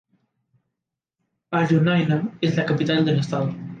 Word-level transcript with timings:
Al-Junaynah 1.51 2.23
es 2.41 2.57
la 2.57 2.65
capital 2.65 3.05
del 3.05 3.19
estado. 3.19 3.55